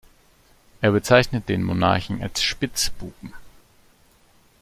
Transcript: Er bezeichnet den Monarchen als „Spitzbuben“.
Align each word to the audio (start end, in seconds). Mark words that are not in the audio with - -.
Er 0.81 0.89
bezeichnet 0.93 1.47
den 1.47 1.61
Monarchen 1.61 2.23
als 2.23 2.41
„Spitzbuben“. 2.41 3.35